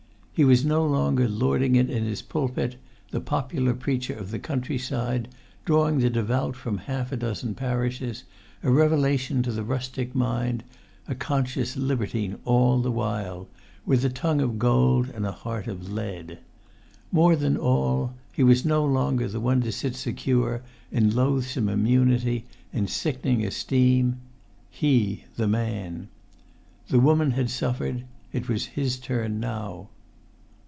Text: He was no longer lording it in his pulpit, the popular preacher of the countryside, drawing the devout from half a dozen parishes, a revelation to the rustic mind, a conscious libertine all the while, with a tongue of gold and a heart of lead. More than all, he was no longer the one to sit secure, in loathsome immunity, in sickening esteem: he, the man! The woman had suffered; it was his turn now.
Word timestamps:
He 0.33 0.45
was 0.45 0.65
no 0.65 0.83
longer 0.83 1.27
lording 1.29 1.75
it 1.75 1.87
in 1.87 2.03
his 2.05 2.23
pulpit, 2.23 2.77
the 3.11 3.19
popular 3.21 3.75
preacher 3.75 4.15
of 4.15 4.31
the 4.31 4.39
countryside, 4.39 5.27
drawing 5.65 5.99
the 5.99 6.09
devout 6.09 6.55
from 6.55 6.79
half 6.79 7.11
a 7.11 7.15
dozen 7.17 7.53
parishes, 7.53 8.23
a 8.63 8.71
revelation 8.71 9.43
to 9.43 9.51
the 9.51 9.63
rustic 9.63 10.15
mind, 10.15 10.63
a 11.07 11.13
conscious 11.13 11.77
libertine 11.77 12.39
all 12.43 12.81
the 12.81 12.89
while, 12.89 13.49
with 13.85 14.03
a 14.03 14.09
tongue 14.09 14.41
of 14.41 14.57
gold 14.57 15.09
and 15.13 15.27
a 15.27 15.31
heart 15.31 15.67
of 15.67 15.91
lead. 15.91 16.39
More 17.11 17.35
than 17.35 17.55
all, 17.55 18.15
he 18.33 18.41
was 18.41 18.65
no 18.65 18.83
longer 18.83 19.27
the 19.27 19.41
one 19.41 19.61
to 19.61 19.71
sit 19.71 19.95
secure, 19.95 20.63
in 20.91 21.13
loathsome 21.13 21.69
immunity, 21.69 22.45
in 22.73 22.87
sickening 22.87 23.45
esteem: 23.45 24.19
he, 24.71 25.25
the 25.35 25.47
man! 25.47 26.07
The 26.87 26.99
woman 26.99 27.31
had 27.31 27.51
suffered; 27.51 28.05
it 28.33 28.49
was 28.49 28.65
his 28.73 28.97
turn 28.97 29.39
now. 29.39 29.89